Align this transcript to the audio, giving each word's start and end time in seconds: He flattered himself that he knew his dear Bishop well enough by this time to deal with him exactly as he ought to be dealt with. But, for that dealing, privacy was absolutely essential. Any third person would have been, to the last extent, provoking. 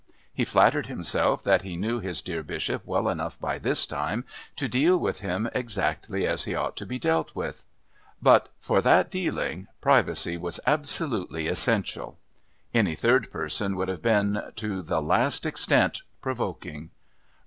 He 0.33 0.45
flattered 0.45 0.87
himself 0.87 1.43
that 1.43 1.61
he 1.61 1.77
knew 1.77 1.99
his 1.99 2.23
dear 2.23 2.41
Bishop 2.41 2.81
well 2.87 3.07
enough 3.07 3.39
by 3.39 3.59
this 3.59 3.85
time 3.85 4.25
to 4.55 4.67
deal 4.67 4.97
with 4.97 5.19
him 5.21 5.47
exactly 5.53 6.25
as 6.25 6.45
he 6.45 6.55
ought 6.55 6.75
to 6.77 6.87
be 6.87 6.97
dealt 6.97 7.35
with. 7.35 7.65
But, 8.19 8.49
for 8.59 8.81
that 8.81 9.11
dealing, 9.11 9.67
privacy 9.79 10.37
was 10.37 10.59
absolutely 10.65 11.45
essential. 11.47 12.17
Any 12.73 12.95
third 12.95 13.31
person 13.31 13.75
would 13.75 13.89
have 13.89 14.01
been, 14.01 14.41
to 14.55 14.81
the 14.81 15.03
last 15.03 15.45
extent, 15.45 16.01
provoking. 16.19 16.89